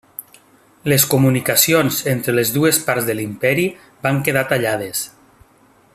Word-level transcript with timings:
Les 0.91 1.03
comunicacions 1.11 1.99
entre 2.13 2.35
les 2.37 2.53
dues 2.57 2.81
parts 2.89 3.11
de 3.11 3.17
l'imperi 3.19 3.67
van 4.07 4.19
quedar 4.29 4.47
tallades. 4.55 5.05